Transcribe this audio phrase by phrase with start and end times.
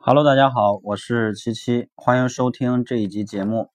[0.00, 3.68] Hello，大家好，我是七七，欢迎收听这一集节目。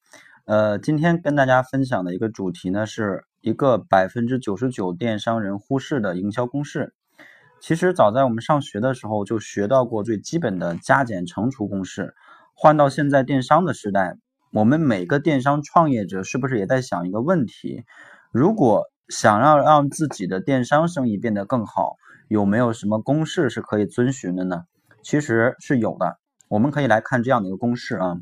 [0.45, 6.93] 呃，今天跟大家分享的一个主题呢，是一个百分之九十九电商人忽视的营销公式。
[7.59, 12.15] 其实早在我们上学的时候就学到过最基本的加减乘除公式。
[12.55, 14.15] 换到现在电商的时代，
[14.53, 17.83] 我们每个电商创业者是不是也在想一个问题？
[18.31, 21.97] 如果想要让自己的电商生意变得更好，
[22.29, 24.63] 有没有什么公式是可以遵循的呢？
[25.03, 26.17] 其实是有的。
[26.47, 28.15] 我们可以来看这样的一个公式啊，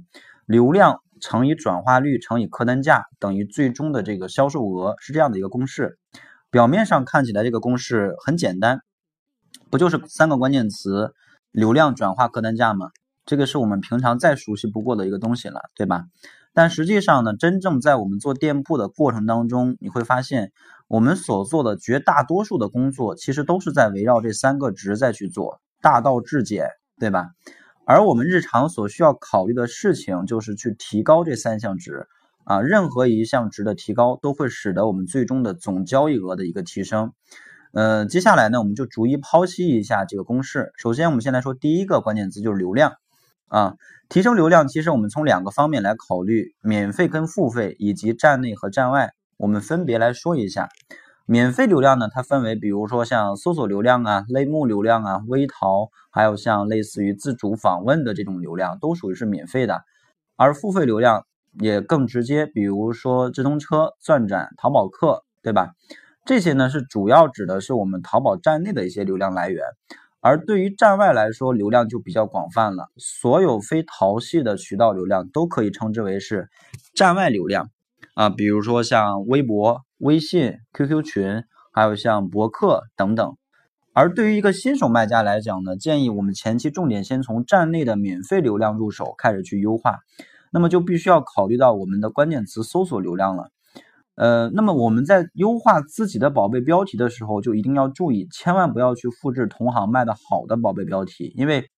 [0.45, 5.97] 流量乘以转化率乘以客单价等于最终的这个销售额，是这样的一个公式。
[6.49, 8.81] 表面上看起来这个公式很简单。
[9.69, 11.13] 不就是三个关键词：
[11.51, 12.89] 流量、转化、客单价吗？
[13.25, 16.05] 这个是我们平常再熟悉不过的一个东西了，对吧？
[16.53, 20.51] 但实际上呢，真正在我们做店铺的过程当中，你会发现，
[20.89, 26.67] 我们所做的绝大多数的工作，其实都是在围绕这三个值在去做，大道至简，
[26.99, 27.31] 对吧？
[27.85, 32.07] 而我们日常所需要考虑的事情，就是去提高这三项值
[32.45, 37.11] 啊，任何一项值的提高，都会使得我们最终的总交易额的一个提升。
[37.73, 40.71] 呃，接下来呢，我们就逐一剖析一下这个公式。
[40.77, 42.93] 首先，我们先来说第一个关键词，就是流量
[43.47, 43.75] 啊。
[44.09, 49.13] 提升流量，其实我们从两个方面来考虑：免费跟付费，以及站内和站外。
[49.37, 50.69] 我们分别来说一下。
[51.25, 59.83] 免费流量呢，它分为，比如说像搜索流量啊、类目流量啊、微淘，还有像类似于自主访问的这种流量，都属于是免费的。
[60.35, 61.25] 而付费流量
[61.59, 65.71] 也更直接，比如说直通车、钻展、淘宝客，对吧？
[66.25, 69.63] 这些呢是主要指的是我们淘宝站内的一些流量来源，
[70.19, 72.89] 而对于站外来说，流量就比较广泛了。
[72.97, 76.49] 所有非淘系的渠道流量都可以称之为是
[76.93, 77.69] 站外流量
[78.13, 83.37] 啊，比如说像微博、微信、QQ 群，还有像博客等等。
[83.93, 89.99] 而对于一个新手卖家来讲呢，建议我们前期重点先从站内的免费流量入手，开始去优化。
[90.51, 93.51] 那么就必须要考虑到我们的关键词搜索流量了。
[94.15, 101.69] 呃，那么我们在优化自己的宝贝标题的时候，就一定要注意，千万不要去复制同行卖的好的宝贝标题，因为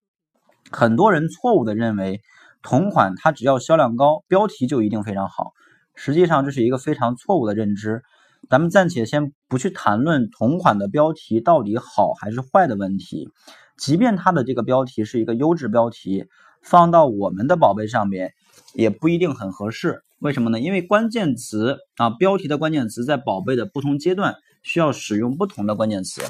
[0.71, 2.21] 很多人错误的认为
[2.61, 5.51] 同款它只要销量高，标题就一定非常好。
[5.95, 8.01] 实际上这是一个非常错误的认知。
[8.49, 13.29] 咱们暂且先不去谈论同款的标题到底好还是坏的问题，
[13.77, 16.25] 即便它的这个标题是一个优质标题，
[16.61, 18.33] 放到我们的宝贝上面
[18.73, 20.03] 也不一定很合适。
[20.19, 20.59] 为什么呢？
[20.59, 26.21] 因为关键词啊，标题的关键词在宝贝的不同阶段需要使用不同的关键词。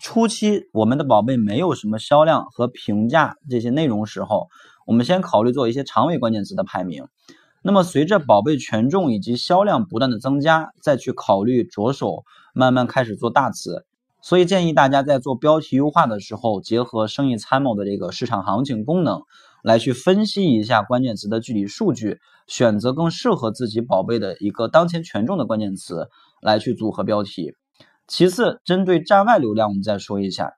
[0.00, 4.48] 初期我们的宝贝没有什么销量和评价这些内容时候，
[4.86, 7.04] 我们先考虑做一些长尾关键词的排名。
[7.62, 12.24] 那么随着宝贝权重以及销量不断的增加，再去考虑着手
[12.54, 13.84] 慢慢开始做大词。
[14.20, 19.22] 所以建议大家在做标题优化的时候，结合生意参谋的这个市场行情功能。
[19.64, 26.08] 来去分析一下关键词的具体数据，选择更适合自己宝贝的一个当前权重的关键词
[26.40, 27.54] 来去组合标题。
[28.06, 30.52] 其次，针对站外流量，我们再说一下，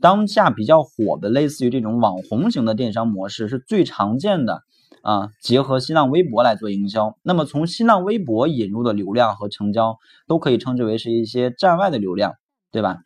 [0.00, 4.62] 当下比较火的类似于这种网红型的电商模式是最常见的
[5.02, 7.16] 啊，结合新浪微博来做营销。
[7.22, 9.96] 那么从新浪微博引入的流量和成交，
[10.26, 12.34] 都可以称之为是一些站外的流量，
[12.70, 12.98] 对吧？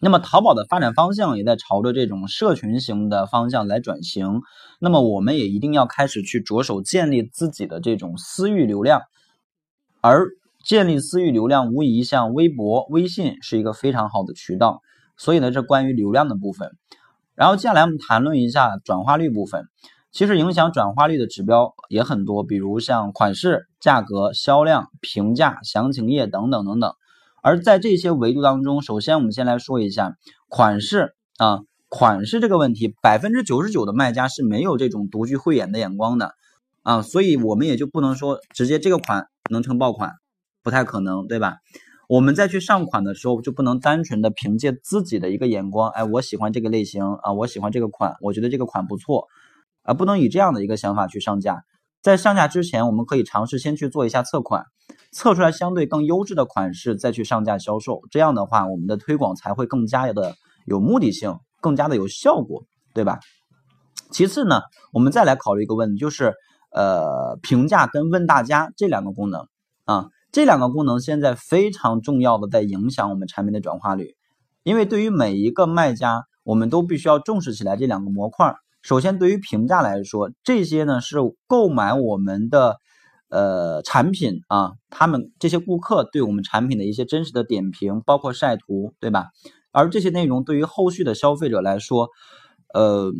[0.00, 4.40] 那么淘宝的发展方向也在朝着这种社群型的方向来转型。
[4.80, 9.02] 那么我们也一定要开始去着手建立自己的这种私域流量，
[10.00, 10.26] 而
[10.64, 14.80] 建立私域流量，无疑像微博、微信是一个非常好的渠道。
[15.16, 16.72] 所以呢，这关于流量的部分。
[17.36, 19.66] 然后接下来我们谈论一下转化率部分。
[20.12, 26.92] 其实影响转化率的指标也很多，比如像款式、价格、销量、评价、详情页等等等等。
[27.42, 30.16] 而在这些维度当中，首先我们先来说一下
[30.48, 36.34] 款式啊，款式这个问题，百分之九十九的卖家是没有这种独具慧眼的眼光的
[36.82, 40.12] 啊，所以我们也就不能说直接这个款能成爆款，
[40.62, 41.56] 不太可能，对吧？
[42.06, 49.26] 我们再去上款的时候，就不能单纯的凭借自己的一个眼光，哎，我喜欢这个类型啊，我喜欢这个款，我觉得这个款不错
[49.82, 51.64] 啊，不能以这样的一个想法去上架。
[52.02, 54.64] 在上架之前，我们可以尝试先去做一下测款，
[55.12, 58.00] 测出来相对更优质的款式，再去上架销售。
[58.10, 60.34] 这样的话，我们的推广才会更加的
[60.66, 63.20] 有目的性，更加的有效果，对吧？
[64.10, 64.62] 其次呢，
[64.92, 66.34] 我们再来考虑一个问题，就是
[66.72, 69.46] 呃，评价跟问大家这两个功能
[69.84, 74.16] 啊，这两个功能现在非常重要的在影响我们产品的转化率，
[74.64, 78.56] 因为对于每一个卖家，我们都必须要重视起来这两个模块。
[78.82, 82.80] 首先，对于评价来说，这些呢是购买我们的
[83.28, 89.28] 呃产品啊，他们这些顾客对我们产品的一些真实的点评，包括晒图，对吧？
[89.70, 92.08] 而这些内容对于后续的消费者来说，
[92.74, 93.12] 呃，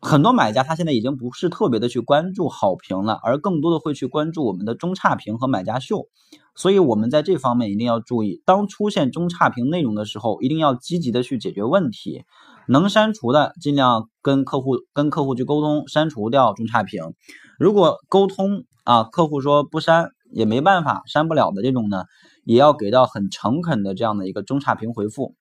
[0.00, 6.08] 很多买家他现在已经不是特别的去关注好评了，而更多的会去关注我们的中差评和买家秀。
[6.56, 12.24] 所以，我们在这方面一定要注意，当出现中差评内容的时候，一定要积极的去解决问题。
[12.68, 17.14] 能删除的，尽量跟客户跟客户去沟通，删除掉中差评。
[17.58, 22.04] 如果沟通啊，客户说不删也没办法，删不了的这种呢，
[22.44, 25.34] 也要给到很诚恳的这样的一个中差评回复。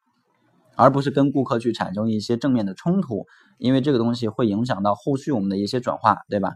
[0.76, 3.28] 而不是跟顾客去产生一些正面的冲突，
[3.60, 6.54] 因为这个东西会影响到后续我们的一些转化，对吧？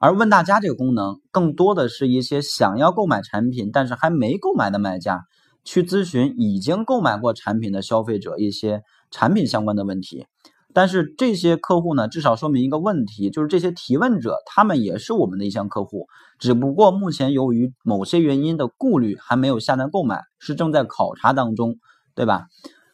[0.00, 5.24] 而问大家这个功能，更多的是一些想要购买产品但是还没购买的买家，
[5.62, 10.26] 去咨询已经购买过产品的消费者一些产品相关的问题。
[10.72, 16.06] 但是这些客户呢，至少说明一个问题，就是这些提问者他们也是我们的一项客户，
[16.38, 21.76] 只不过目前由于某些原因的顾虑，还没有下单购买，是正在考察当中，
[22.14, 22.46] 对吧？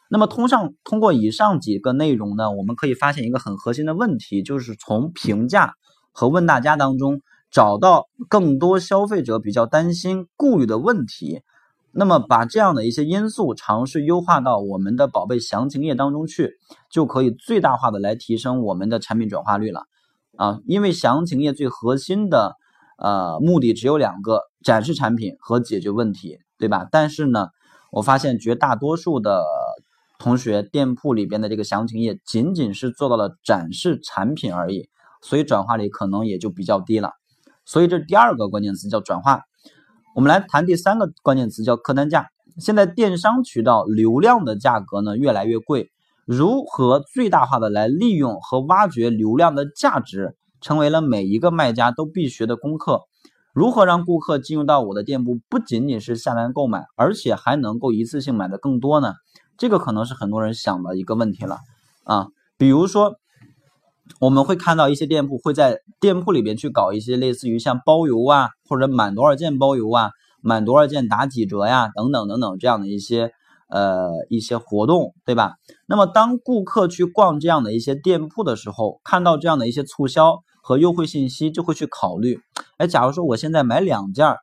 [0.09, 5.75] 那么，通上通过以上几个内容呢，我们可以发现一个很核心的问题，就是从评价
[6.13, 7.21] 和问大家当中
[7.51, 11.43] 找到更多消费者比较担心、顾虑的问题。
[11.99, 16.53] 那么，把这样的一些因素尝试优化到我们的宝贝详情页当中去，
[16.91, 19.85] 就可以最大化的来提升我们的产品转化率了。
[20.37, 22.55] 啊，因为详情页最核心的
[22.99, 26.87] 呃目的只有两个：展示产品和解决问题，对吧？
[26.93, 27.49] 但是呢，
[27.91, 29.43] 我发现绝大多数的
[30.19, 34.91] 同学，店铺里边的这个详情页仅仅是做到了展示产品而已，
[35.23, 37.13] 所以转化率可能也就比较低了。
[37.65, 39.41] 所以这第二个关键词叫转化。
[40.17, 42.31] 我们来谈第三个关键词叫客单价。
[42.57, 45.91] 现在电商渠道流量的价格呢越来越贵，
[46.25, 53.03] 如何最大化的来利用和挖掘流量的价值，成为了每一个卖家都必学的功课。
[53.53, 59.13] 如何让顾客进入到我的店铺，不仅仅是下单购买，而且还能够一次性买的更多呢？
[59.59, 61.59] 这个可能是很多人想的一个问题了
[62.05, 63.17] 啊，比如说，
[64.21, 70.11] 我们会看到一些店铺会在店铺里边去搞一些类似于像包邮啊，或者满多少件包邮啊，
[70.41, 73.31] 满多少件打几折呀，等等等等这样的一些
[73.69, 75.55] 呃一些活动，对吧？
[75.87, 82.39] 那么当顾客去逛这样的一些店铺的时候，看到这样的一些促销和优惠信息，就会去考虑，
[82.79, 84.37] 哎，假如说我现在买两件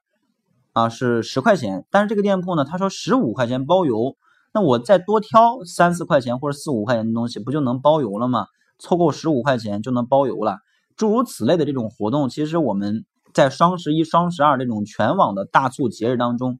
[0.73, 4.15] 啊是十块钱，但是这个店铺呢，他说十五块钱包邮。
[4.55, 8.45] 那我再多挑三四块钱或者四五块钱的东西，不就能包邮了吗？
[8.83, 10.57] 凑够十五块钱就能包邮了。
[10.97, 16.59] 诸如此类的这种活动，其实我们在双十一、双十二这种全网的大促节日当中，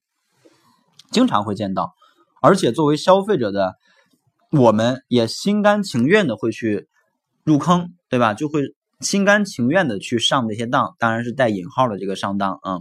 [1.12, 1.94] 经常会见到。
[2.42, 3.76] 而且作为消费者的，
[4.50, 6.88] 我们也心甘情愿的会去
[7.44, 8.34] 入坑，对吧？
[8.34, 8.62] 就会
[9.02, 12.80] 心甘情愿的去上这些当，当然是带引号的这个上当啊。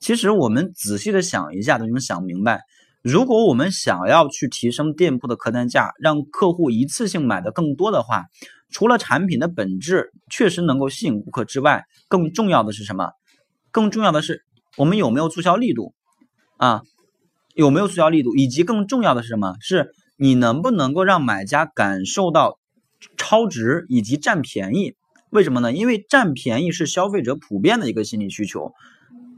[0.00, 2.62] 其实我们仔细的想一下，都能想明白。
[3.02, 8.24] 如果我们想要去提升店铺的客单价，让客户一次性买的更多的话，
[8.70, 13.10] 除了产品的本质确实能够吸引顾客之外，更重要的是什么？
[13.70, 14.42] 更重要的是
[14.76, 15.94] 我们有没有促销力度
[16.56, 16.82] 啊？
[17.54, 18.34] 有没有促销力度？
[18.36, 19.54] 以及更重要的是什么？
[19.60, 22.58] 是你能不能够让买家感受到
[23.16, 24.94] 超值以及占便宜？
[25.30, 25.72] 为什么呢？
[25.72, 28.72] 因为占便宜是消费者普遍的一个心理需求。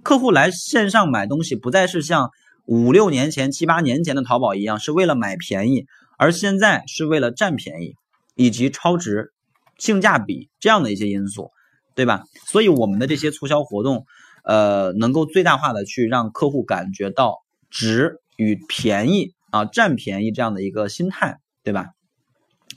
[0.02, 2.30] 客户来线上买东西，不再是像。
[2.64, 5.86] 五六年前、七八年前的淘宝一样，是为了买便宜，
[6.16, 7.96] 而现在是为了占便宜，
[8.34, 9.32] 以及超值、
[9.78, 11.50] 性价比这样的一些因素，
[11.94, 12.24] 对吧？
[12.46, 14.06] 所以我们的这些促销活动，
[14.44, 17.38] 呃，能够最大化的去让客户感觉到
[17.70, 21.90] 值与便宜啊，占便宜这样的一个心态，对吧？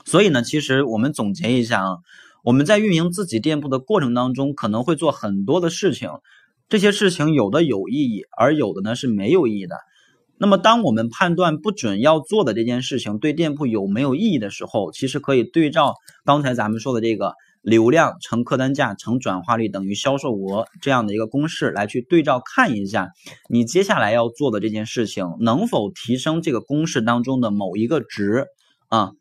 [0.04, 1.98] 所以呢，其实我们总结一下啊，
[2.44, 6.10] 我们在运营自己店铺的过程当中，可能会做很多的事情。
[6.68, 9.76] 这些事情有的有意义，而有的呢是没有意义的。
[10.38, 23.08] 那么，当我们判断不准要做的这件事情对店铺有没有意义的时候，其实可以对照刚才咱们说的这个流量乘客单价乘转化率等于销售额这样的一个公式来去对照看一下，
[23.48, 28.44] 你接下来要做的这件事情能否提升这个公式当中的某一个值
[28.88, 29.12] 啊？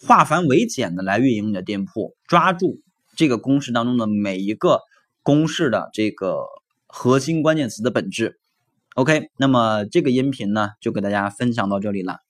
[0.00, 2.80] 化繁为简的来运营你的店铺，抓住
[3.16, 4.80] 这个公式当中的每一个
[5.22, 6.38] 公式的这个。
[6.88, 8.38] 核心关键词的本质
[8.96, 12.25] ，OK，那么这个音频呢，就给大家分享到这里了。